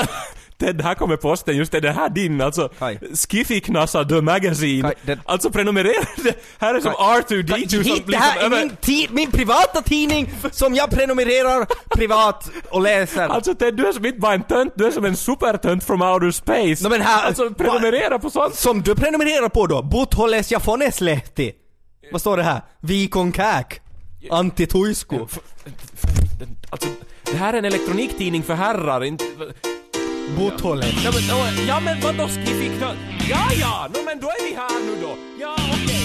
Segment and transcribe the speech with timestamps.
[0.58, 2.68] Ted, här kommer posten, just det, det här din, alltså.
[3.12, 4.82] Skiffy-knassa The Magazine.
[4.82, 8.58] Kaj, det- Alltså prenumerera, det här är som R2D2 som Hit, det här är över-
[8.60, 13.28] min, ti- min privata tidning som jag prenumererar privat och läser.
[13.28, 16.02] Alltså Ted, du är som inte bara en tönt, du är som en supertönt from
[16.02, 16.84] outer space.
[16.84, 18.54] No, men här- alltså prenumerera på sånt.
[18.54, 19.82] Som du prenumererar på då?
[19.82, 21.52] Butholes Jafoneslehti.
[22.12, 22.60] Vad står det här?
[22.80, 23.80] Vikon Käk.
[24.30, 25.18] Antti Tuisku.
[26.70, 26.88] Alltså,
[27.24, 29.24] det här är en elektroniktidning för herrar, inte...
[30.34, 30.94] Botthålet.
[31.04, 32.96] Ja men, ja, men vadå Skiffy-knassa?
[33.30, 35.16] Ja, ja, no, men då är vi här nu då.
[35.40, 35.84] Ja, okej.
[35.84, 35.95] Okay.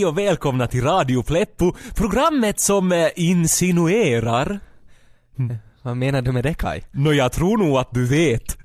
[0.00, 4.60] Hej och välkomna till Radio Pleppo, programmet som eh, insinuerar...
[5.82, 6.82] Vad menar du med det Kai?
[6.90, 8.58] Nå, jag tror nog att du vet.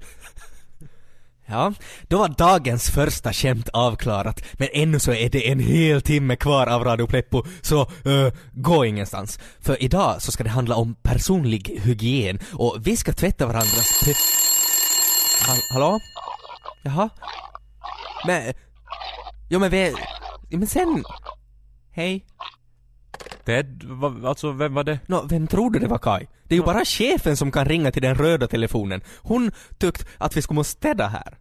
[1.45, 1.73] Ja,
[2.07, 6.67] då var dagens första skämt avklarat, men ännu så är det en hel timme kvar
[6.67, 9.39] av Radio Pleppo, så uh, gå ingenstans.
[9.59, 14.13] För idag så ska det handla om personlig hygien och vi ska tvätta varandras p-
[15.47, 15.99] Hall- Hallå?
[16.83, 17.09] Jaha?
[18.27, 18.53] Men...
[19.49, 19.93] Jo men vi...
[20.57, 21.03] Men sen...
[21.91, 22.25] Hej?
[23.45, 24.99] Ted, va, alltså vem var det?
[25.07, 26.27] Nå, vem tror du det var Kai?
[26.43, 29.01] Det är ju bara chefen som kan ringa till den röda telefonen.
[29.17, 31.37] Hon tyckte att vi skulle måste städa här.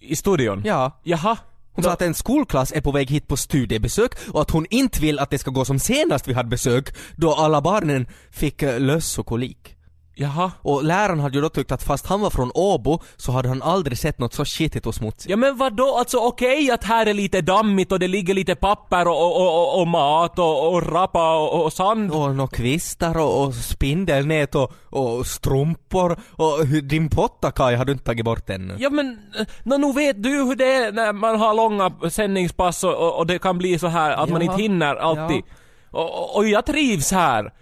[0.00, 0.62] I studion?
[0.64, 1.00] Ja.
[1.02, 1.38] Jaha.
[1.72, 5.00] Hon sa att en skolklass är på väg hit på studiebesök och att hon inte
[5.00, 8.80] vill att det ska gå som senast vi hade besök då alla barnen fick eh,
[8.80, 9.77] löss och kolik.
[10.20, 10.50] Jaha.
[10.62, 13.62] Och läraren hade ju då tyckt att fast han var från Åbo så hade han
[13.62, 15.30] aldrig sett något så skitigt och smutsigt.
[15.30, 19.08] Ja men vadå, alltså okej att här är lite dammigt och det ligger lite papper
[19.08, 22.10] och, och, och, och mat och, och rappa och, och sand.
[22.12, 27.92] Och nå kvistar och, och spindelnät och, och strumpor och din potta Kaj har du
[27.92, 28.76] inte tagit bort ännu.
[28.78, 32.84] Ja men, eh, nå, nu vet du hur det är när man har långa sändningspass
[32.84, 34.50] och, och, det kan bli så här att man Ja.
[34.52, 35.42] inte hinner alltid.
[35.90, 37.52] Och, och, och jag trivs här.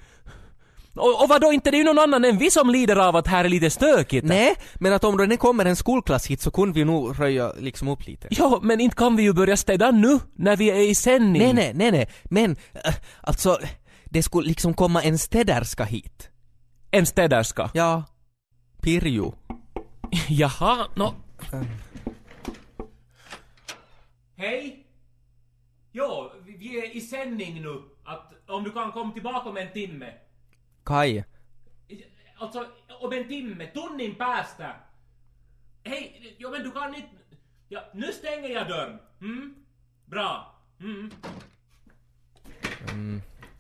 [0.97, 3.27] Och, och vadå, inte det är ju någon annan än vi som lider av att
[3.27, 4.27] här är lite stökigt.
[4.27, 7.89] Nej, men att om det kommer en skolklass hit så kunde vi nog röja liksom
[7.89, 8.29] upp lite.
[8.31, 11.43] Ja, men inte kan vi ju börja städa nu, när vi är i sändning.
[11.43, 13.59] Nej, nej, nej, nej, men äh, alltså
[14.05, 16.31] det skulle liksom komma en städerska hit.
[16.91, 17.71] En städerska.
[17.75, 18.05] Ja.
[18.83, 19.35] Pirjo.
[20.29, 21.15] Jaha, nå...
[24.37, 24.87] Hej!
[25.93, 27.83] Jo, vi är i sändning nu.
[28.05, 30.13] Att om du kan komma tillbaka om en timme.
[30.87, 31.25] Kai.
[32.41, 32.67] Alltså,
[33.01, 34.75] om en timme, tunnin päästä.
[35.85, 37.09] Hej, jo men du kan inte...
[37.69, 38.99] Ja, nu stänger jag dörren.
[39.21, 39.55] Mm?
[40.07, 40.55] Bra.
[40.81, 41.11] Mm.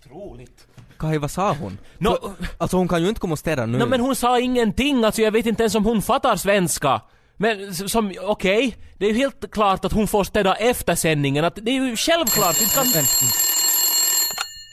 [0.04, 0.66] Troligt.
[0.98, 1.78] Kai, vad sa hon?
[1.98, 3.78] Nå- För, alltså hon kan ju inte komma och städa nu.
[3.78, 7.00] No, men hon sa ingenting, alltså jag vet inte ens om hon fattar svenska.
[7.36, 11.54] Men som, okej, det är ju helt klart att hon får städa efter sändningen, att
[11.54, 12.84] det är ju självklart, inte kan...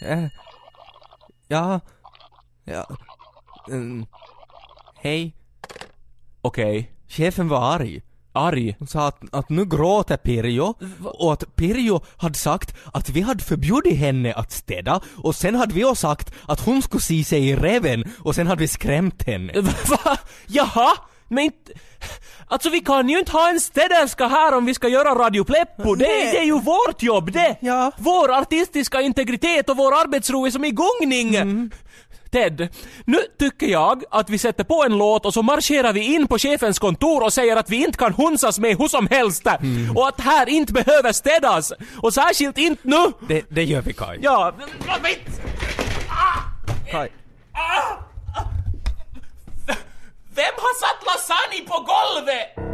[0.09, 0.27] Eh,
[1.47, 1.79] ja.
[2.63, 2.87] Ja.
[3.69, 4.05] Mm.
[4.95, 5.35] Hej.
[6.41, 6.91] Okej.
[7.07, 8.01] Chefen var arg.
[8.33, 8.75] Arg.
[8.79, 10.73] Hon sa att, att nu gråter Pirjo
[11.03, 15.73] och att Pirjo hade sagt att vi hade förbjudit henne att städa och sen hade
[15.73, 19.23] vi också sagt att hon skulle se sig i reven och sen hade vi skrämt
[19.23, 19.53] henne.
[19.61, 20.17] Va?
[20.47, 20.91] Jaha?
[21.27, 21.71] Men inte...
[22.47, 25.95] Alltså vi kan ju inte ha en städerska här om vi ska göra Radio Pleppo.
[25.95, 26.31] Det, Nej.
[26.31, 27.57] det är ju vårt jobb det!
[27.59, 27.91] Ja.
[27.97, 31.71] Vår artistiska integritet och vår arbetsro är som i gungning!
[32.33, 32.67] Ted,
[33.05, 36.37] nu tycker jag att vi sätter på en låt och så marscherar vi in på
[36.37, 39.97] chefens kontor och säger att vi inte kan hunsas med hur som helst Mm.
[39.97, 41.73] och att här inte behöver städas.
[42.01, 43.11] Och särskilt inte nu!
[43.27, 44.19] Det, det gör vi Kaj.
[44.21, 44.53] Ja,
[44.87, 45.41] vad vet...
[46.91, 47.11] Kaj.
[50.35, 52.73] Vem har satt lasagne på golvet?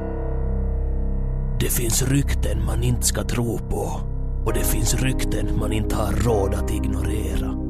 [1.60, 4.02] Det finns rykten man inte ska tro på
[4.46, 7.69] och det finns rykten man inte har råd att ignorera.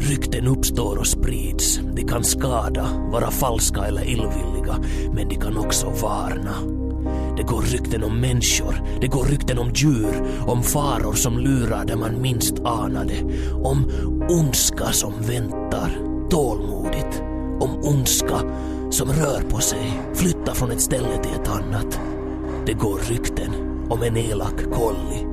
[0.00, 1.80] Rykten uppstår och sprids.
[1.94, 4.76] De kan skada, vara falska eller illvilliga,
[5.12, 6.54] men de kan också varna.
[7.36, 11.96] Det går rykten om människor, det går rykten om djur, om faror som lurar där
[11.96, 13.14] man minst anade,
[13.62, 13.90] om
[14.28, 15.90] ondska som väntar
[16.30, 17.22] tålmodigt,
[17.60, 18.38] om ondska
[18.90, 22.00] som rör på sig, flyttar från ett ställe till ett annat.
[22.66, 23.50] Det går rykten
[23.88, 25.26] om en elak kolli.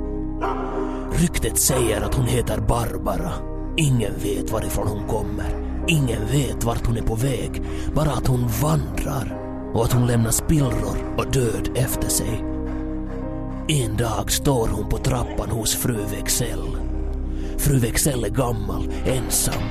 [1.22, 3.56] Ryktet säger att hon heter Barbara.
[3.79, 5.68] Ingen vet varifrån hon kommer.
[5.88, 7.62] Ingen vet vart hon är på väg.
[7.95, 9.38] Bara att hon vandrar
[9.74, 12.44] och att hon lämnar spillror och död efter sig.
[13.68, 16.77] En dag står hon på trappan hos fru Wexell.
[17.57, 19.63] Fru Wexell är gammal, ensam.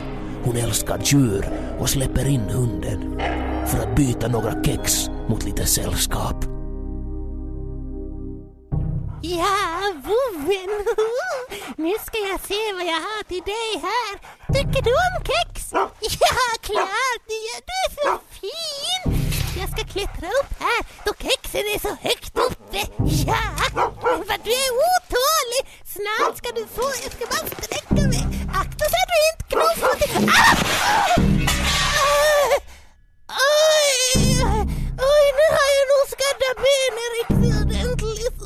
[0.44, 1.46] Hon älskar djur
[1.78, 3.20] och släpper in hunden
[3.66, 6.44] för att byta några kex mot lite sällskap.
[9.22, 10.70] Ja, vovven!
[11.86, 14.14] Nu ska jag se vad jag har till dig här.
[14.54, 15.72] Tycker du om kex?
[16.20, 17.22] Ja, klart!
[17.30, 19.02] Du är så fin!
[19.60, 22.80] Jag ska klättra upp här då kexen är så högt uppe.
[23.26, 23.42] Ja,
[24.28, 25.62] vad du är otålig!
[25.94, 28.22] Snart ska du få, jag ska bara sträcka mig.
[28.62, 30.28] Akta så att du inte knuffar till...
[30.28, 30.56] Ah!
[33.28, 34.22] Oj!
[35.12, 38.38] Oj, nu har jag nog skaddat benet riktigt ordentligt.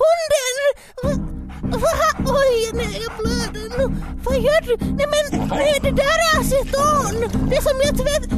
[0.00, 1.43] Hunden!
[1.70, 3.96] Va- Oj, nej, jag blöder nu.
[4.24, 4.76] Vad gör du?
[4.84, 7.14] Nej men, nej, det där är aceton.
[7.50, 8.30] Det som jag tvätt...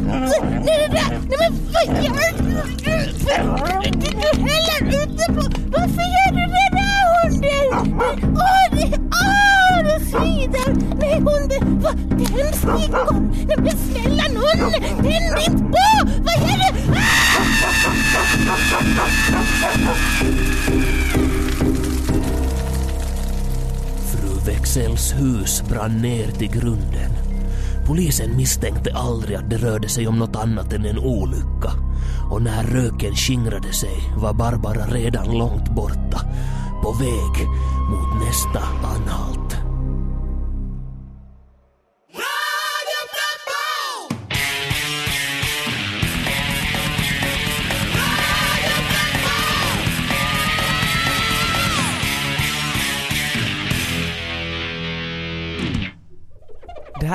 [0.67, 1.11] Nej, det där...
[1.28, 2.56] Nej men vad gör du?
[4.02, 5.43] Du häller ute på...
[5.70, 7.67] Varför gör du det där hunden?
[8.37, 8.99] Åh, det...
[9.23, 10.96] Åh, det svider!
[11.00, 11.81] Nej, hunden!
[11.82, 11.96] Vad?
[12.08, 13.20] Tändstickor!
[13.46, 14.72] Nej men snälla nån!
[14.81, 15.87] Tänd inte på!
[16.25, 16.93] Vad gör du?
[16.93, 17.26] Ah!
[24.76, 27.11] Wexells hus brann ner till grunden.
[27.87, 31.73] Polisen misstänkte aldrig att det rörde sig om något annat än en olycka.
[32.31, 36.20] Och när röken skingrade sig var Barbara redan långt borta.
[36.82, 37.46] På väg
[37.90, 39.45] mot nästa anhalt.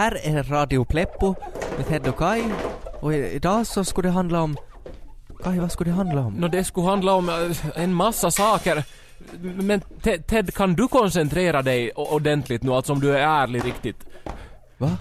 [0.01, 1.35] Här är Radio Pleppo
[1.77, 2.43] med Ted och Kai
[2.99, 4.57] och idag så skulle det handla om...
[5.43, 6.33] Kai, vad skulle det handla om?
[6.33, 8.83] Nå, det skulle handla om eh, en massa saker.
[9.41, 14.05] Men Ted, Ted, kan du koncentrera dig ordentligt nu, alltså om du är ärlig riktigt?
[14.77, 14.97] Va?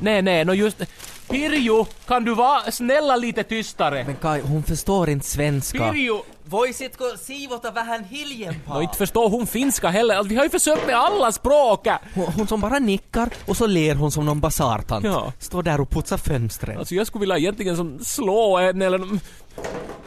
[0.00, 0.82] Nej, nej, nå just...
[1.28, 4.04] Pirjo, kan du vara snälla lite tystare?
[4.04, 5.92] Men Kai, hon förstår inte svenska.
[5.92, 6.22] Pirjo!
[6.44, 8.74] Voisitko siivota vähän hiljempaa?
[8.74, 10.14] Nå, inte förstår hon finska heller.
[10.14, 11.86] Alltså, Vi har ju försökt med alla språk!
[12.14, 15.04] Hon, hon som bara nickar och så ler hon som någon basartant.
[15.04, 15.32] Ja.
[15.38, 16.78] Står där och putsar fönstren.
[16.78, 19.00] Alltså jag skulle vilja egentligen som slå en eller...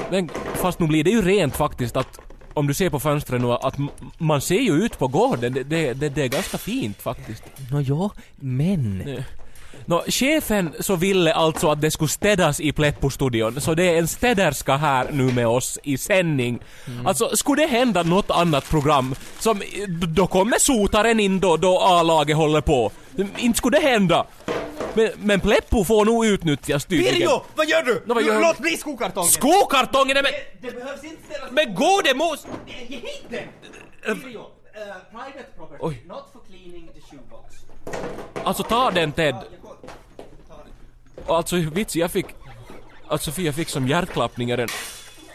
[0.09, 2.19] Men fast nu blir det ju rent faktiskt att
[2.53, 3.75] om du ser på fönstren nu att
[4.17, 5.53] man ser ju ut på gården.
[5.53, 7.43] Det, det, det, det är ganska fint faktiskt.
[7.71, 9.23] Nå jo, men...
[9.89, 14.07] Nå, chefen så ville alltså att det skulle städas i Pleppo-studion, så det är en
[14.07, 16.59] städerska här nu med oss i sändning.
[17.05, 19.61] Alltså, skulle det hända något annat program, som,
[20.07, 22.91] då kommer sotaren in då, då A-laget håller på.
[23.37, 24.25] Inte skulle det hända.
[24.93, 27.13] Men, men Pleppo får nog utnyttjas tydligen.
[27.13, 27.41] Pirjo!
[27.55, 28.03] Vad gör du?
[28.05, 28.41] Nå, vad gör?
[28.41, 29.29] Låt bli skokartongen!
[29.29, 30.17] Skokartongen!
[30.23, 31.51] Nej, men, det behövs inte ställas...
[31.51, 32.47] men gode mos!
[32.67, 34.15] Ge hit den!
[34.21, 34.45] Pirjo,
[35.11, 36.03] private property, Oj.
[36.07, 37.55] not for cleaning the shoebox.
[38.43, 39.35] Alltså ta den Ted.
[41.27, 42.25] Och Alltså vits, jag fick...
[43.07, 44.65] Alltså för jag fick som hjärtklappningar.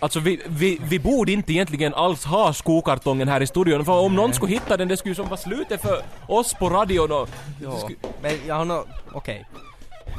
[0.00, 4.14] Alltså vi, vi, vi borde inte egentligen alls ha skokartongen här i studion för om
[4.14, 7.28] någon skulle hitta den det skulle ju som vara slutet för oss på radion och...
[7.62, 8.84] Ja, Sku- men jag har nå...
[9.12, 9.48] Okej.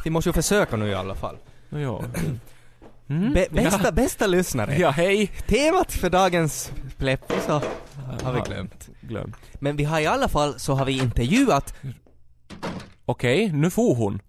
[0.04, 1.38] Vi måste ju försöka nu i alla fall.
[1.70, 2.04] Ja.
[3.34, 4.78] Be- bästa, bästa lyssnare.
[4.78, 5.28] ja, hej!
[5.48, 7.62] Temat för dagens Pleppo så
[8.24, 8.90] har vi glömt.
[9.02, 9.34] Glöm.
[9.54, 11.74] Men vi har i alla fall så har vi intervjuat,
[13.06, 14.22] Okej, nu får hon.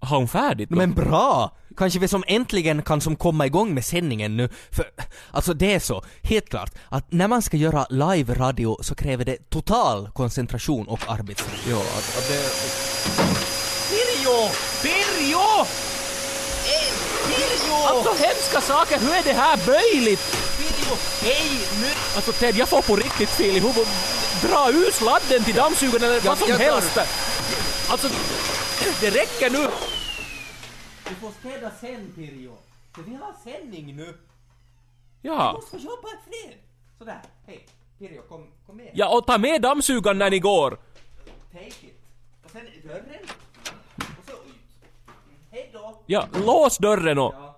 [0.00, 0.76] Har hon färdigt då?
[0.76, 1.56] men bra!
[1.76, 4.84] Kanske vi som äntligen kan som komma igång med sändningen nu, för
[5.30, 9.50] alltså det är så, helt klart, att när man ska göra live-radio så kräver det
[9.50, 11.50] total koncentration och arbetsro.
[11.70, 12.42] Ja, att, att det...
[13.90, 14.50] Pirjo!
[14.82, 15.66] Pirjo!
[17.26, 17.74] Pirjo!
[17.74, 20.20] Alltså hemska saker, hur är det här möjligt?
[20.58, 20.96] Pirjo!
[21.22, 21.60] Hej!
[21.80, 21.88] Nu!
[22.16, 23.88] Alltså Ted, jag får på riktigt fel i huvudet.
[24.42, 26.98] Dra ur sladden till dammsugaren eller vad som helst.
[27.88, 28.08] Alltså,
[29.00, 29.68] det räcker nu.
[31.10, 32.56] Du får städa sen Pirjo,
[32.94, 34.14] för vi har sändning nu.
[35.22, 35.52] Ja.
[35.52, 36.58] måste få jobba i fred.
[36.98, 37.66] Sådär, hej.
[37.98, 38.90] Pirjo, kom, kom med.
[38.94, 40.78] Ja, och ta med dammsugaren när ni går.
[41.52, 42.00] Take it.
[42.44, 43.22] Och sen dörren.
[43.96, 44.54] Och så ut.
[45.50, 46.02] Hej då.
[46.06, 47.34] Ja, lås dörren och...
[47.34, 47.56] Ja.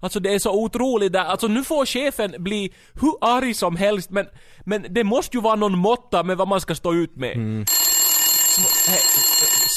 [0.00, 1.24] Alltså det är så otroligt där.
[1.24, 4.26] Alltså nu får chefen bli hur arg som helst men,
[4.64, 7.36] men det måste ju vara någon måtta med vad man ska stå ut med.
[7.36, 9.00] Sv- hej,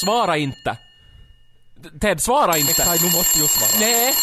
[0.01, 0.77] svara inte.
[2.01, 2.73] Ted, svara inte.
[2.73, 3.79] Kai, nu måste jag svara.
[3.79, 4.13] Nej.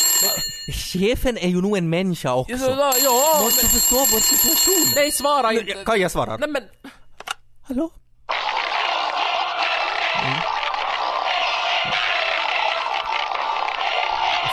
[0.73, 2.53] Chefen är ju nog en människa också.
[2.57, 4.93] Ja, ja, Måste men, förstå vår situation.
[4.95, 5.85] nej svara inte.
[5.87, 6.37] Kan jag svara?
[6.37, 6.63] Nej men...
[7.63, 7.91] Hallå?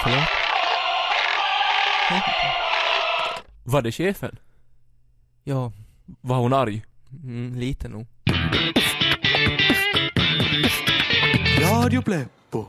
[0.03, 0.27] Förlåt?
[3.63, 4.39] Var det chefen?
[5.43, 5.71] Ja,
[6.21, 6.81] Var hon arg?
[7.23, 8.07] mm, lite nog.
[11.61, 12.65] Radio Pleppo.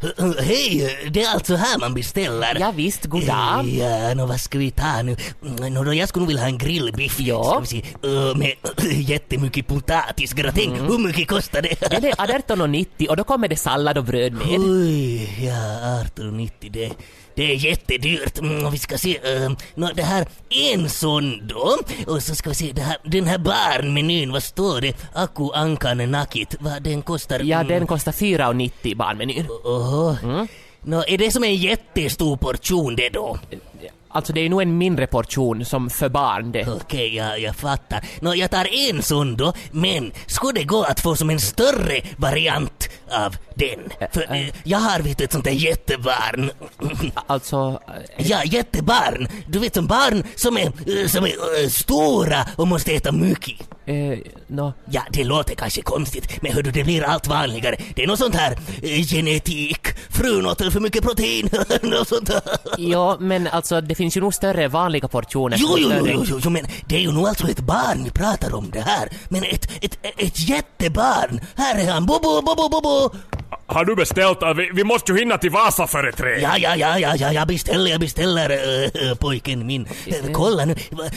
[0.40, 2.56] Hej, det är alltså här man beställer.
[2.60, 3.68] Ja, visst, god dag.
[3.68, 5.16] Ja, nå vad ska vi ta nu?
[5.46, 7.20] Mm, Nå, då jag skulle nog vilja ha en grillbiff.
[7.20, 7.44] Ja.
[7.44, 8.54] Ska vi se, uh, med
[8.92, 10.74] jättemycket potatisgratäng.
[10.74, 11.76] Hur mycket kostar det?
[11.80, 14.58] Ja, det är 18,90 och då kommer det sallad och bröd med.
[14.58, 15.52] Oj, ja,
[16.16, 16.90] 18,90 det,
[17.34, 18.38] det är jättedyrt.
[18.38, 20.26] Mm, vi ska se, uh, nå, det här
[20.72, 21.78] en sån då.
[22.06, 24.96] Och så ska vi se, det här, den här barnmenyn, vad står det?
[25.14, 27.40] Aku Ankan Nakit, vad den kostar?
[27.40, 29.46] Ja, Mm, den kostar 4,90 barnmenyn.
[29.64, 30.46] Oho.
[30.82, 33.38] Nå, är det som en jättestor portion det då?
[34.08, 36.68] Alltså det är nog en mindre portion som för barn det.
[36.68, 38.04] Okej, ja, jag fattar.
[38.20, 42.00] Nå, jag tar en sån då, men skulle det gå att få som en större
[42.16, 44.08] variant av den?
[44.12, 46.50] För eh, jag har vet ett sånt där jättebarn.
[47.26, 47.80] Alltså,
[48.18, 49.28] eh, Ja, jättebarn.
[49.48, 53.60] Du vet som barn som är, som är stora och måste äta mycket.
[53.86, 57.76] eh, nå, Ja, det låter kanske konstigt, men hördu, det blir allt vanligare.
[57.94, 59.86] Det är något sånt här eh, genetik.
[60.10, 61.48] Frun åt för mycket protein,
[61.82, 62.42] något sånt där.
[62.78, 65.56] ja, men alltså det finns ju nog större vanliga portioner.
[65.60, 68.54] Jo, jo, jo, jo, jo, men det är ju nog alltså ett barn vi pratar
[68.54, 69.08] om det här.
[69.28, 71.40] Men ett, ett, ett jättebarn.
[71.56, 73.10] Här är han, Bobo, Bobo, Bobo.
[73.66, 74.38] Har du beställt?
[74.56, 76.40] Vi, vi måste ju hinna till Vasa före tre.
[76.40, 78.50] Ja, ja, ja, ja, ja, jag beställer, jag beställer
[79.10, 79.88] äh, pojken min.
[80.06, 80.74] Äh, kolla nu,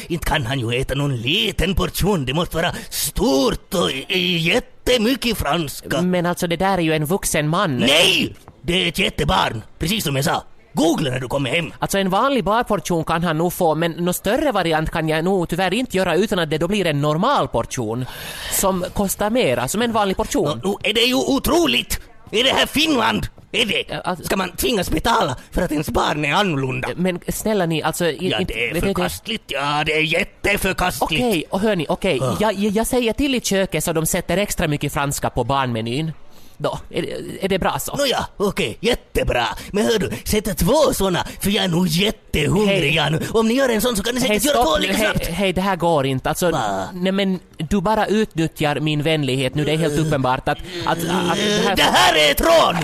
[0.08, 2.26] inte kan han ju äta någon liten portion.
[2.26, 6.02] Det måste vara stort och jättemycket franska.
[6.02, 7.78] Men alltså det där är ju en vuxen man.
[7.78, 8.36] Nej!
[8.62, 10.44] Det är ett jättebarn, precis som jag sa.
[10.74, 11.74] Googla när du kommer hem.
[11.80, 15.50] Alltså en vanlig barportion kan han nog få, men någon större variant kan jag nog
[15.50, 18.06] tyvärr inte göra utan att det då blir en normal portion.
[18.52, 20.62] Som kostar mera, som en vanlig portion.
[20.64, 22.00] Nu är det ju otroligt!
[22.32, 23.28] Är det här Finland?
[23.52, 24.02] Är det?
[24.04, 26.90] Alltså- Ska man tvingas betala för att ens barn är annorlunda?
[26.96, 28.06] Men snälla ni, alltså...
[28.06, 29.44] i- Ja, det är förkastligt.
[29.48, 31.24] Ja, det är jätteförkastligt.
[31.24, 32.20] Okej, och hörni, okej.
[32.22, 32.38] Ah.
[32.40, 36.12] Jag, jag, jag säger till i köket så de sätter extra mycket franska på barnmenyn.
[36.58, 37.96] Då, är det, är det bra så?
[37.96, 39.46] Nåja, okej, jättebra.
[39.72, 43.20] Men hör du, sätt två såna, för jag är nog jättehungrig jag nu.
[43.34, 45.28] Om ni gör en sån så kan ni säkert göra två lika Hej, snabbt.
[45.28, 46.30] hej, det här går inte.
[46.30, 46.88] Alltså, Va?
[46.94, 49.66] nej men du bara utnyttjar min vänlighet nu.
[49.66, 50.58] Det är helt uppenbart att...
[50.86, 51.76] att, att det Eh, här...
[51.76, 52.76] Det här är ett rån!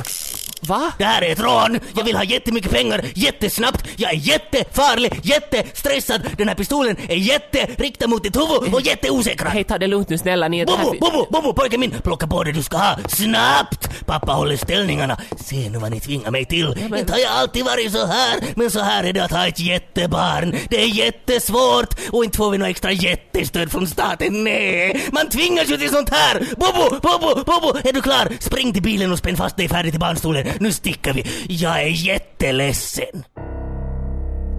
[0.68, 0.92] Va?
[0.98, 1.80] Det här är ett rån!
[1.98, 3.84] Jag vill ha jättemycket pengar jättesnabbt.
[3.96, 6.22] Jag är jättefarlig, jättestressad.
[6.38, 9.46] Den här pistolen är jätteriktad mot ditt huvud och jätteosäker.
[9.46, 10.66] Hej, ta det lugnt nu snälla ni.
[10.66, 10.84] Det här...
[10.84, 11.92] Bobo, Bobo, Bobo, pojken min!
[12.04, 14.06] Plocka på det du ska ha, snabbt!
[14.06, 15.18] Pappa håller ställningarna.
[15.38, 16.88] Se nu vad ni tvingar mig till.
[16.90, 19.48] men- Inte har jag alltid varit så här, men så här är det att ha
[19.48, 20.56] ett jättebarn.
[20.70, 24.44] Det är jättesvårt och inte får vi något extra jättestöd från staten.
[24.44, 26.48] Nej, man tvingas ju till sånt här!
[26.58, 28.28] Bobo, Bobo, Bobo, är du klar?
[28.40, 30.48] Spring till bilen och spänn fast dig färdigt i barnstolen.
[30.60, 31.24] Nu sticker vi.
[31.48, 33.24] Jag är jätteledsen.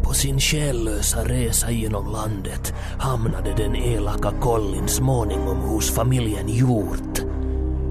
[0.03, 7.21] På sin själlösa resa genom landet hamnade den elaka Collin småningom hos familjen Hjort.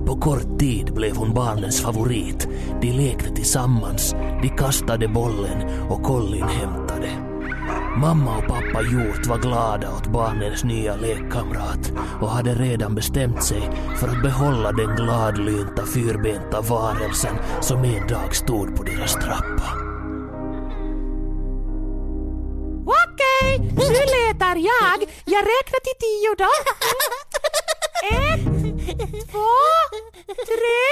[0.06, 2.48] På kort tid blev hon barnens favorit.
[2.82, 7.33] De lekte tillsammans, de kastade bollen och Collin hämtade.
[7.98, 13.70] Mamma och pappa Hjort var glada åt barnens nya lekkamrat och hade redan bestämt sig
[14.00, 19.94] för att behålla den gladlynta fyrbenta varelsen som en dag stod på deras trappa.
[22.86, 25.10] Okej, nu letar jag.
[25.26, 26.52] Jag räknar till tio då.
[28.04, 28.46] Ett,
[29.32, 29.54] två,
[30.28, 30.84] tre,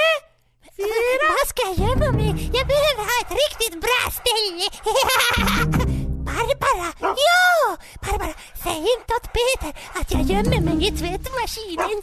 [0.76, 1.28] fyra.
[1.38, 2.50] Vad ska jag gömma mig?
[2.52, 4.66] Jag behöver ha ett riktigt bra ställe.
[6.32, 6.92] Barbara!
[7.00, 7.76] Ja!
[8.00, 12.02] Barbara, säg inte åt Peter att jag gömmer mig i tvättmaskinen.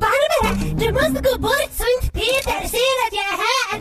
[0.00, 3.78] Barbara, du måste gå bort så inte Peter ser att jag är här.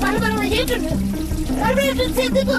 [0.00, 0.90] Barbara, vad gör du nu?
[1.60, 2.54] Barbara, du sätter på...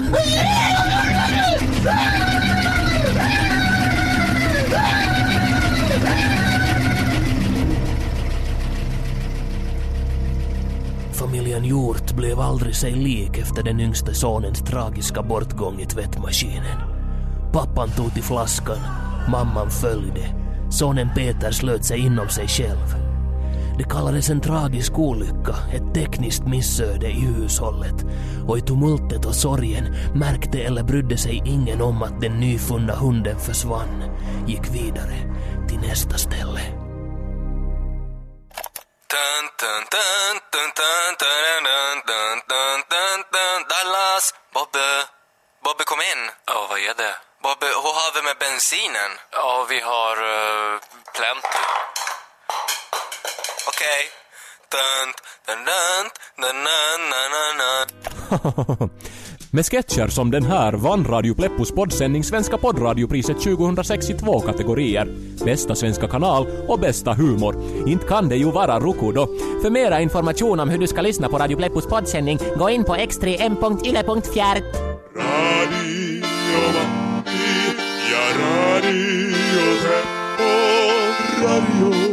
[11.16, 16.78] Familjen Hjort blev aldrig sig lik efter den yngste sonens tragiska bortgång i tvättmaskinen.
[17.52, 18.78] Pappan tog till flaskan,
[19.30, 20.34] mamman följde.
[20.70, 22.94] Sonen Peter slöt sig inom sig själv.
[23.78, 28.04] Det kallades en tragisk olycka, ett tekniskt missöde i hushållet.
[28.48, 33.38] Och i tumultet och sorgen märkte eller brydde sig ingen om att den nyfunna hunden
[33.38, 34.02] försvann,
[34.46, 35.16] gick vidare
[35.68, 36.60] till nästa ställe.
[39.12, 40.25] Dun, dun, dun,
[40.56, 43.60] dun, dun, dun, dun, dun, dun, dun, dun.
[43.68, 44.34] Dallas!
[44.54, 44.88] Bobbe!
[45.64, 46.30] Bobbe, kom in!
[46.46, 47.14] Ja, vad är det?
[47.42, 49.12] Bobbe, hur har vi med bensinen?
[49.30, 50.80] Ja, vi har uh,
[51.16, 51.62] plenty.
[53.66, 54.02] Okej.
[54.72, 55.08] Dun,
[59.56, 65.08] Med sketcher som den här vann Radio Pleppos poddsändning Svenska poddradiopriset 2006 i två kategorier.
[65.44, 67.56] Bästa svenska kanal och bästa humor.
[67.86, 69.26] Inte kan det ju vara Roku då.
[69.62, 72.94] För mera information om hur du ska lyssna på Radio Pleppos poddsändning, gå in på
[72.94, 74.64] x3m.yle.fjärt.
[75.16, 76.22] Radio
[76.74, 77.30] Matti
[78.10, 79.32] ja Radio
[79.82, 80.50] Pleppo.
[81.46, 82.05] Radio, Radio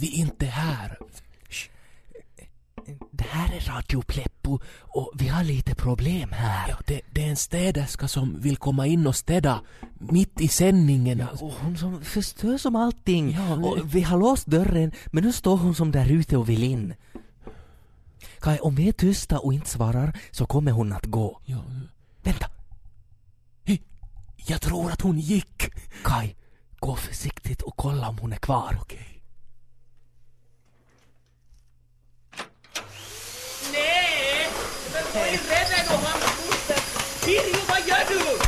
[0.00, 0.98] vi inte är här.
[3.10, 6.68] Det här är Radio Pleppo och vi har lite problem här.
[6.68, 9.60] Ja, det, det är en städerska som vill komma in och städa
[9.98, 11.20] mitt i sändningen.
[11.40, 13.30] Och hon som förstör som allting.
[13.32, 16.48] Ja, men- och vi har låst dörren men nu står hon som där ute och
[16.48, 16.94] vill in.
[18.40, 21.40] Kai, om vi är tysta och inte svarar så kommer hon att gå.
[21.44, 21.64] Ja,
[22.22, 22.46] Vänta!
[24.46, 25.70] jag tror att hon gick.
[26.04, 26.34] Kai,
[26.78, 28.78] gå försiktigt och kolla om hon är kvar.
[28.80, 29.06] Okej.
[33.72, 34.48] Nej!
[37.24, 38.38] Pirjo, vad gör du?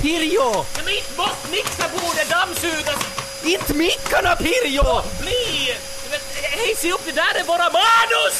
[0.00, 0.64] Pirjo!
[0.76, 3.00] Ja, men inte måste mixerbordet dammsugas!
[3.44, 5.02] Inte mickarna Pirjo!
[5.20, 5.74] Bli!
[6.10, 8.36] Men, Hej, se upp, det där är våra manus!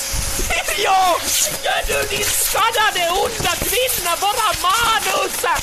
[0.49, 1.01] Pirjo!
[1.65, 5.60] Gör du din skadade onda kvinna, våra manus!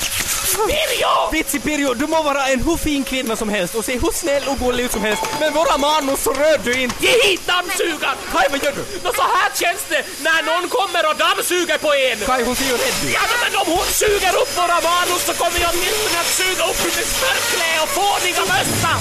[0.66, 1.14] Pirjo!
[1.32, 4.44] Vitsi Pirjo, du må vara en hur fin kvinna som helst och se hur snäll
[4.48, 7.06] och gullig ut som helst, men våra manus så rör du inte!
[7.06, 8.18] Ge hit dammsugaren!
[8.34, 8.84] Kai, vad gör du?
[9.04, 12.20] Nå, så här känns det när någon kommer och dammsuger på en!
[12.30, 13.14] Kai, hon ser ju rädd ut.
[13.18, 16.80] Ja, men om hon suger upp våra manus så kommer jag åtminstone att suga upp
[16.86, 18.92] hennes smörklä och fåniga mössa!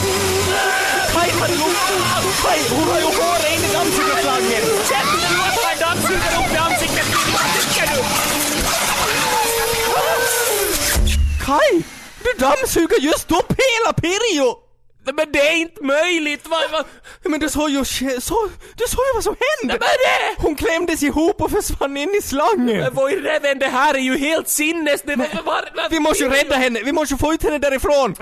[1.14, 1.78] Kai, ta det lugnt!
[2.44, 4.64] Kai, hon har ju håret in i dammsugarslangen!
[11.46, 11.82] Kai!
[12.24, 14.58] Du dammsuger just upp hela Pirjo!
[15.04, 16.48] Nej, Men det är inte möjligt!
[16.48, 16.84] Vad, vad,
[17.24, 19.78] Men du såg ju, så, du såg ju vad som hände!
[19.80, 20.42] vad är det?
[20.42, 22.80] Hon klämdes ihop och försvann in i slangen!
[22.80, 25.02] Men Vad i reven, det här är ju helt sinnes...
[25.02, 25.42] Det, var, var,
[25.76, 28.14] var, Vi måste ju rädda henne, vi måste få ut henne därifrån!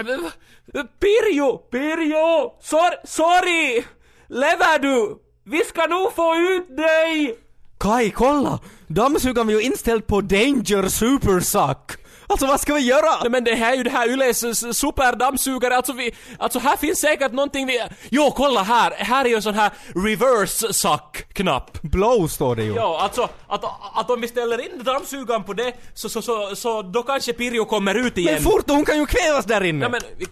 [1.01, 1.59] Pirjo!
[1.59, 2.53] Pirjo!
[2.63, 3.85] Sor, sorry!
[4.29, 5.17] Lever du?
[5.45, 7.39] Vi ska nog få ut dig!
[7.79, 8.59] Kai, kolla!
[8.87, 12.04] Dammsugaren var ju inställd på Danger Supersuck!
[12.27, 13.21] Alltså vad ska vi göra?
[13.21, 17.01] Nej men det här är ju det här Yles superdammsugare, alltså vi, alltså här finns
[17.01, 21.83] säkert någonting vi, jo kolla här, här är ju en sån här reverse suck-knapp.
[21.83, 22.75] Blow står det ju.
[22.75, 26.83] Ja, alltså att, att om vi ställer in dammsugaren på det så, så, så, så
[26.83, 28.35] då kanske Pirjo kommer ut igen.
[28.35, 29.85] Men fort, hon kan ju kvävas där inne!
[29.85, 30.27] Ja men, vi,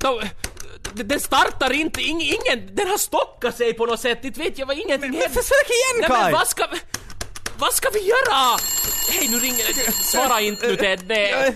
[0.00, 0.20] då,
[0.94, 4.66] den startar inte, ing, ingen, den har stockat sig på något sätt, inte vet jag
[4.66, 5.42] vad ingenting Men händer.
[5.42, 6.22] försök igen Nej Kai!
[6.22, 6.78] men vad ska vi,
[7.58, 8.58] vad ska vi göra?
[9.10, 11.54] Hej nu ringer det, svara inte nu Ted, det...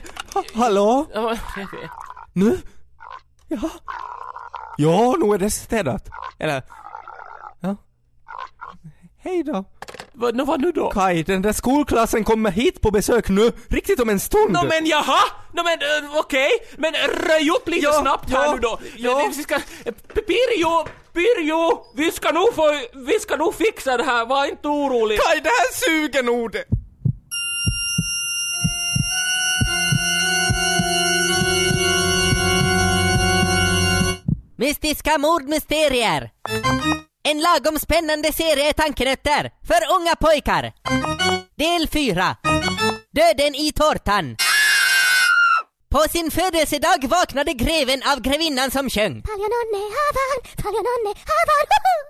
[0.54, 1.06] Hallå?
[2.32, 2.58] Nu?
[3.48, 3.70] Ja?
[4.76, 6.08] Ja, nu är det städat.
[6.38, 6.62] Eller...
[7.60, 7.76] Ja.
[9.18, 9.64] Hej då.
[10.12, 10.90] Vad, vad nu då?
[10.90, 14.52] Kai, den där skolklassen kommer hit på besök nu, riktigt om en stund.
[14.52, 15.20] Nå men jaha!
[15.52, 18.78] Nå men uh, okej, men röj upp lite Ja, snabbt här ja, nu då.
[18.96, 19.30] ja.
[19.36, 19.58] Vi ska,
[20.14, 25.18] Pirjo, Pirjo, vi ska nog få, vi ska nog fixa det här, var inte orolig.
[25.20, 26.64] Kai, det här suger nog det.
[34.62, 36.30] Mystiska mordmysterier.
[37.22, 40.72] En lagom spännande serie tankenötter för unga pojkar.
[41.56, 42.36] Del 4.
[43.12, 44.36] Döden i tårtan.
[45.90, 49.22] På sin födelsedag vaknade greven av grevinnan som sjöng.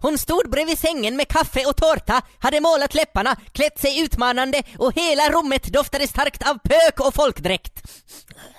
[0.00, 4.94] Hon stod bredvid sängen med kaffe och tårta, hade målat läpparna, klätt sig utmanande och
[4.94, 7.82] hela rummet doftade starkt av pök och folkdräkt.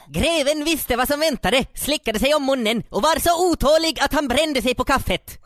[0.08, 4.28] Greven visste vad som väntade, slickade sig om munnen och var så otålig att han
[4.28, 5.40] brände sig på kaffet.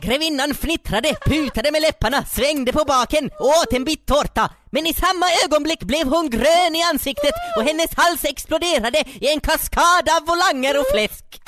[0.00, 4.50] Grevinnan fnittrade, putade med läpparna, svängde på baken och åt en bit tårta.
[4.70, 9.40] Men i samma ögonblick blev hon grön i ansiktet och hennes hals exploderade i en
[9.40, 11.40] kaskad av volanger och fläsk.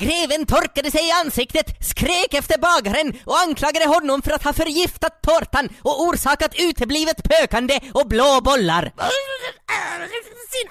[0.00, 5.22] Greven torkade sig i ansiktet, skrek efter bagaren och anklagade honom för att ha förgiftat
[5.22, 8.92] tårtan och orsakat uteblivet pökande och blå bollar.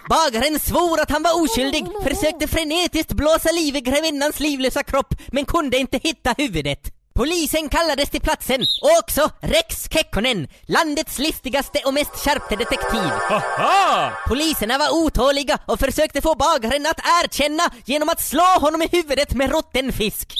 [0.09, 5.45] Bagaren svor att han var oskyldig, försökte frenetiskt blåsa liv i grevinnans livlösa kropp men
[5.45, 7.02] kunde inte hitta huvudet.
[7.15, 13.11] Polisen kallades till platsen och också Rex Kekkonen, landets listigaste och mest skärpte detektiv.
[13.29, 14.11] Haha!
[14.27, 19.33] Poliserna var otåliga och försökte få bagaren att erkänna genom att slå honom i huvudet
[19.33, 20.33] med rutten fisk.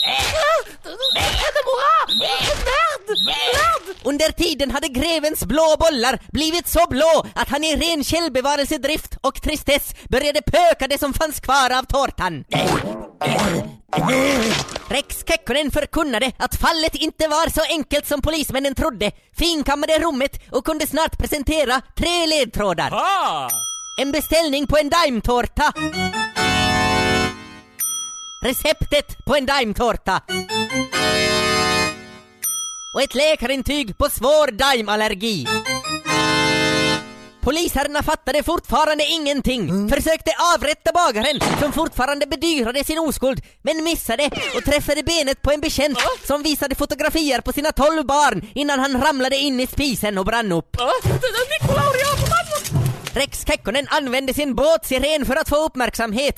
[4.03, 9.41] Under tiden hade grevens blå bollar blivit så blå att han i ren självbevarelsedrift och
[9.41, 12.43] tristess började pöka det som fanns kvar av tårtan.
[14.89, 20.65] Rex Kekkonen förkunnade att fallet inte var så enkelt som polismännen trodde, finkammade rummet och
[20.65, 22.89] kunde snart presentera tre ledtrådar.
[22.91, 23.49] Ah!
[24.02, 25.73] En beställning på en daimtårta.
[28.41, 30.21] Receptet på en daimtårta.
[32.93, 35.47] Och ett läkarintyg på svår daimallergi.
[37.43, 44.63] Polisherrarna fattade fortfarande ingenting, försökte avrätta bagaren som fortfarande bedyrade sin oskuld, men missade och
[44.63, 49.38] träffade benet på en bekänt som visade fotografier på sina tolv barn innan han ramlade
[49.38, 50.77] in i spisen och brann upp.
[53.13, 56.36] Rex Kekkonen använde sin båtsiren för att få uppmärksamhet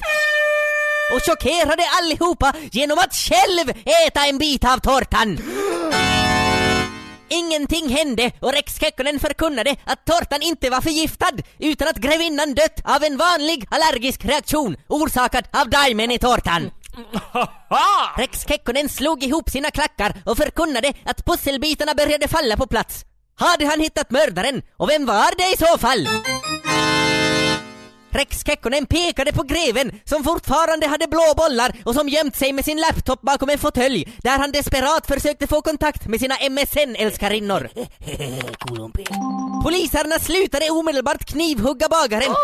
[1.15, 3.69] och chockerade allihopa genom att själv
[4.07, 5.37] äta en bit av tårtan.
[7.29, 12.81] Ingenting hände och Rex Kekkonen förkunnade att tårtan inte var förgiftad utan att grevinnan dött
[12.83, 16.71] av en vanlig allergisk reaktion orsakad av daimen i tårtan.
[18.17, 23.05] Rex Kekkonen slog ihop sina klackar och förkunnade att pusselbitarna började falla på plats.
[23.37, 24.61] Hade han hittat mördaren?
[24.77, 26.07] Och vem var det i så fall?
[28.15, 32.65] Rex Kekkonen pekade på greven som fortfarande hade blå bollar och som gömt sig med
[32.65, 37.69] sin laptop bakom en fåtölj där han desperat försökte få kontakt med sina MSN-älskarinnor.
[39.63, 42.35] Poliserna slutade omedelbart knivhugga bagaren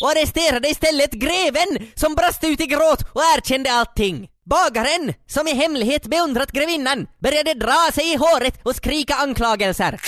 [0.00, 4.28] och arresterade istället greven som brast ut i gråt och erkände allting.
[4.44, 10.00] Bagaren, som i hemlighet beundrat grevinnan, började dra sig i håret och skrika anklagelser.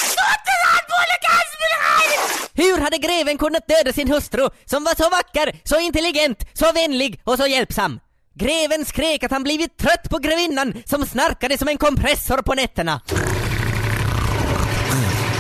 [2.54, 7.20] Hur hade greven kunnat döda sin hustru som var så vacker, så intelligent, så vänlig
[7.24, 8.00] och så hjälpsam?
[8.34, 13.00] Greven skrek att han blivit trött på grevinnan som snarkade som en kompressor på nätterna.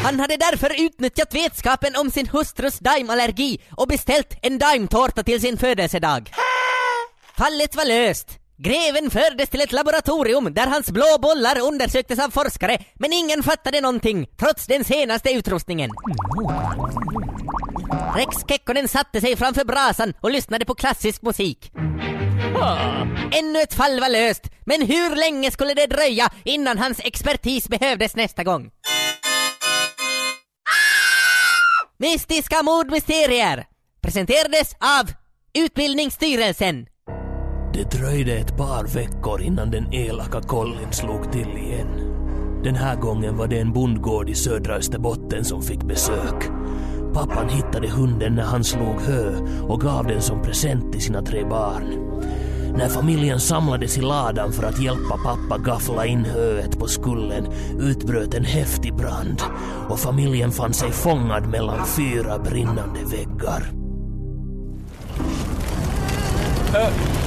[0.02, 5.58] Han hade därför utnyttjat vetskapen om sin hustrus daimallergi och beställt en daimtårta till sin
[5.58, 6.30] födelsedag.
[7.38, 8.28] Fallet var löst.
[8.58, 13.80] Greven fördes till ett laboratorium där hans blå bollar undersöktes av forskare, men ingen fattade
[13.80, 15.90] någonting, trots den senaste utrustningen.
[18.16, 21.72] Rex Kekkonen satte sig framför brasan och lyssnade på klassisk musik.
[23.32, 28.16] Ännu ett fall var löst, men hur länge skulle det dröja innan hans expertis behövdes
[28.16, 28.70] nästa gång?
[31.98, 33.66] Mystiska mordmysterier
[34.02, 35.10] presenterades av
[35.54, 36.86] Utbildningsstyrelsen.
[37.72, 42.12] Det dröjde ett par veckor innan den elaka kollin slog till igen.
[42.64, 46.50] Den här gången var det en bondgård i södra Österbotten som fick besök.
[47.14, 49.36] Pappan hittade hunden när han slog hö
[49.68, 52.06] och gav den som present till sina tre barn.
[52.76, 57.46] När familjen samlades i ladan för att hjälpa pappa gaffla in höet på skullen
[57.80, 59.42] utbröt en häftig brand
[59.88, 63.72] och familjen fann sig fångad mellan fyra brinnande väggar.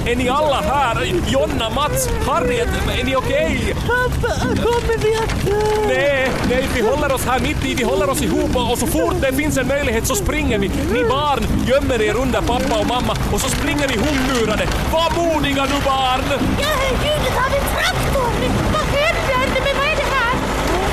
[0.05, 1.13] Är ni alla här?
[1.27, 2.67] Jonna, Mats, Harriet,
[2.99, 3.75] är ni okej?
[3.87, 5.87] Pappa, kommer vi att dö?
[5.87, 9.15] Nej, nej, vi håller oss här mitt i, vi håller oss ihop och så fort
[9.21, 10.67] det finns en möjlighet så springer vi.
[10.67, 14.67] Ni barn gömmer er under pappa och mamma och så springer ni hopmurade.
[14.93, 16.21] Var modiga nu barn!
[16.61, 16.67] Ja,
[17.03, 18.31] ljudet av en traktor!
[18.73, 19.61] Vad händer?
[19.65, 20.35] Men vad är det här?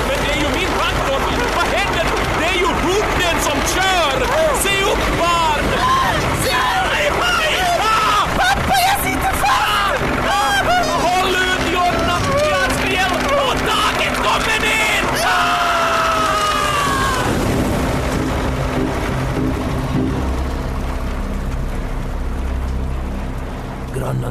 [0.07, 1.19] Men det är ju min traktor!
[1.55, 2.05] Vad händer?
[2.39, 4.27] Det är ju hunden som kör!
[4.63, 5.36] Se upp barn!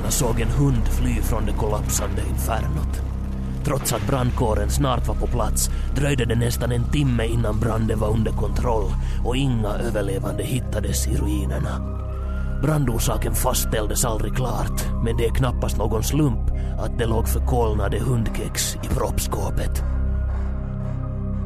[0.06, 3.02] Grannarna såg en hund fly från det kollapsande infernot.
[3.64, 8.08] Trots att brandkåren snart var på plats dröjde det nästan en timme innan branden var
[8.08, 8.84] under kontroll
[9.24, 11.80] och inga överlevande hittades i ruinerna.
[12.62, 18.76] Brandorsaken fastställdes aldrig klart, men det är knappast någon slump att det låg förkolnade hundkex
[18.76, 19.82] i proppskåpet.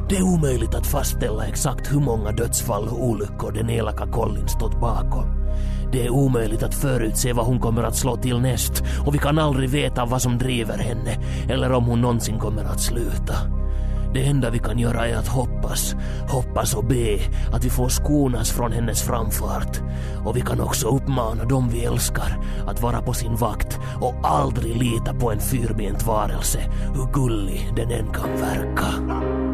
[0.09, 4.79] Det är omöjligt att fastställa exakt hur många dödsfall och olyckor den elaka kollin stått
[4.79, 5.41] bakom.
[5.91, 9.39] Det är omöjligt att förutse vad hon kommer att slå till näst och vi kan
[9.39, 11.17] aldrig veta vad som driver henne
[11.49, 13.35] eller om hon någonsin kommer att sluta.
[14.13, 15.95] Det enda vi kan göra är att hoppas,
[16.29, 17.19] hoppas och be
[17.53, 19.81] att vi får skonas från hennes framfart.
[20.25, 24.75] Och vi kan också uppmana dem vi älskar att vara på sin vakt och aldrig
[24.75, 26.59] lita på en fyrbent varelse,
[26.95, 29.50] hur gullig den än kan verka.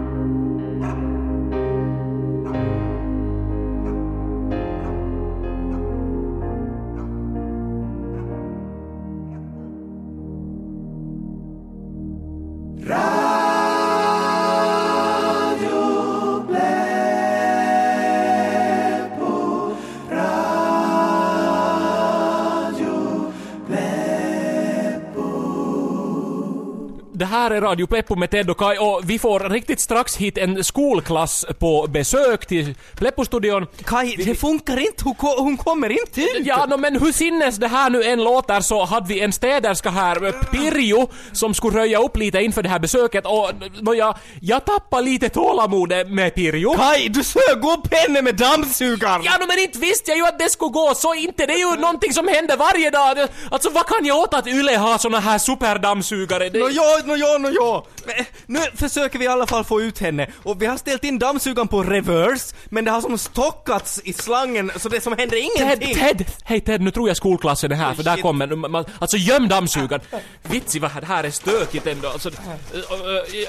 [27.18, 30.38] Det här är Radio Pleppo med Ted och Kai och vi får riktigt strax hit
[30.38, 33.66] en skolklass på besök till Pleppo-studion.
[33.86, 36.46] Kai, det funkar inte, hon, ko- hon kommer inte ut!
[36.46, 39.90] Ja, no, men hur sinnes det här nu än låter så hade vi en städerska
[39.90, 43.52] här, eh, Pirjo, som skulle röja upp lite inför det här besöket och
[43.82, 46.74] no, jag, jag tappade lite tålamodet med Pirjo.
[46.76, 49.22] Kai, du sög upp henne med dammsugaren!
[49.24, 51.46] Ja, no, men inte visste jag ju att det skulle gå så inte.
[51.46, 53.18] Det är ju någonting som händer varje dag.
[53.52, 56.50] Alltså vad kan jag åt att Yle har såna här superdammsugare?
[56.50, 56.60] Det...
[56.60, 57.86] Nå ja, nå ja, nå ja.
[58.06, 61.04] Men, eh, nu försöker vi i alla fall få ut henne och vi har ställt
[61.04, 65.38] in dammsugaren på reverse men det har som stockats i slangen så det som händer
[65.38, 65.96] Ted, ingenting.
[65.96, 66.26] Ted!
[66.44, 68.22] Hej Ted, nu tror jag skolklassen är här för där shit.
[68.22, 68.48] kommer...
[68.48, 70.02] man- Alltså göm dammsugaren!
[70.44, 72.08] Vitsi vad det här är stökigt ändå.
[72.10, 72.36] Alltså, äh,
[72.74, 73.48] äh, äh,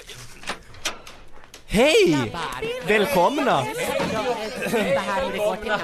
[1.71, 2.33] Hej!
[2.87, 3.65] Välkomna!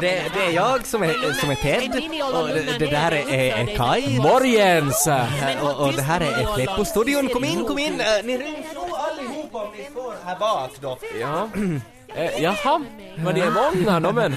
[0.00, 1.90] Det, det är jag som är, som är Ted
[2.34, 4.18] och det, det där är, är, Kai.
[4.18, 5.08] Morgens!
[5.62, 7.28] Och, och det här är Pleppo-studion.
[7.28, 8.02] Kom in, kom in!
[8.24, 10.98] Ni ryms nog allihopa om ni står här bak då.
[11.20, 11.48] Ja.
[12.16, 12.80] Eh, jaha,
[13.16, 14.36] men ni är många no, men.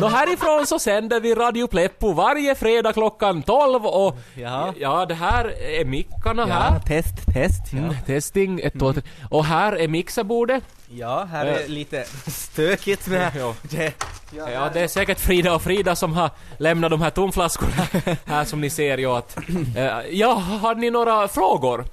[0.00, 4.74] Nå härifrån så sänder vi Radio Pleppo varje fredag klockan 12 och Ja.
[4.78, 5.44] ja det här
[5.80, 6.78] är mickarna Ja, här.
[6.80, 7.62] test, test.
[7.72, 9.02] Ja, Mm, testing, ett, två, tre.
[9.30, 10.64] Och här är mixerbordet.
[10.90, 13.54] ja här är lite stökigt med Ja.
[13.62, 13.92] det.
[14.36, 17.86] Ja, det är säkert Frida och Frida som har lämnat de här tomflaskorna
[18.26, 19.36] här som ni ser ju att...
[19.76, 21.84] Eh, ja, har ni några frågor?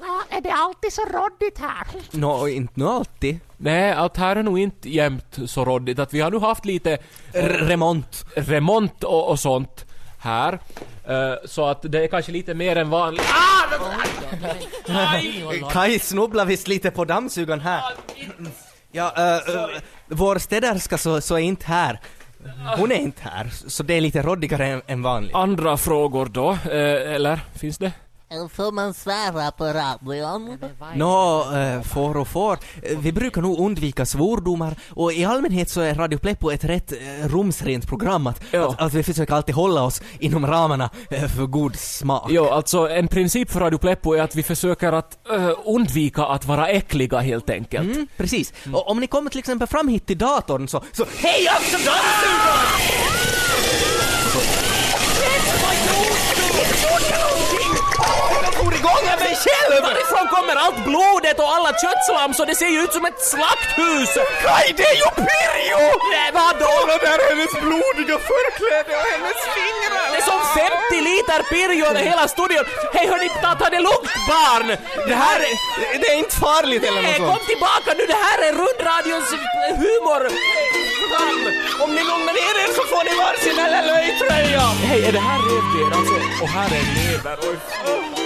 [0.00, 1.86] Ja, är det alltid så råddigt här?
[2.10, 3.38] Nå, inte nu alltid.
[3.56, 5.98] Nej, att här är nog inte jämt så råddigt.
[5.98, 6.98] Att vi har nu haft lite
[7.34, 8.24] R- remont.
[8.34, 9.86] remont och, och sånt
[10.18, 10.52] här.
[11.08, 13.22] Eh, så att det är kanske lite mer än vanligt.
[14.88, 15.20] Ah!
[15.72, 17.82] Kai snubblar visst lite på dammsugaren här.
[18.92, 19.66] Ja, äh,
[20.06, 22.00] vår städerska så, så är inte här.
[22.76, 25.34] Hon är inte här, så det är lite råddigare än, än vanligt.
[25.34, 26.50] Andra frågor då?
[26.50, 27.92] Eh, eller finns det?
[28.52, 30.58] Får man svära på radion?
[30.94, 32.58] Nå, äh, får och får.
[32.82, 36.92] Eh, Vi brukar nog undvika svordomar och i allmänhet så är Radio Pleppo ett rätt
[36.92, 38.26] äh, rumsrent program.
[38.26, 38.68] Att, Ja.
[38.70, 42.26] att, att vi försöker alltid hålla oss inom ramarna äh, för god smak.
[42.30, 46.44] Jo, alltså en princip för Radio Pleppo är att vi försöker att eh, undvika att
[46.44, 47.94] vara äckliga helt enkelt.
[47.96, 48.52] Mm, precis.
[48.72, 52.66] Och om ni kommer till exempel fram hit till datorn så, så hej alltså dammsugaren!
[58.94, 59.72] Av mig själv!
[59.88, 64.12] Varifrån kommer allt blodet och alla köttslam så det ser ju ut som ett slakthus?
[64.44, 65.82] Kaj, det är ju Pirjo!
[66.14, 66.70] Nej, vadå?
[66.80, 70.06] Kolla där hennes blodiga förkläde och hennes fingrar!
[70.12, 70.40] Det är som
[70.90, 72.64] 50 liter pirjo över hela studion.
[72.94, 74.66] Hej hörni, ta, det lugnt barn!
[75.10, 75.54] Det här är,
[76.00, 77.46] det är inte farligt eller något kom sånt.
[77.52, 79.28] tillbaka nu, det här är rundradions
[79.82, 80.22] humor!
[81.84, 84.60] Om ni lugnar ner er så får ni varsin LLÖ-tröja!
[84.60, 86.14] Hej, är det här revben alltså?
[86.42, 87.38] Och här är lever.
[87.42, 88.25] Oj.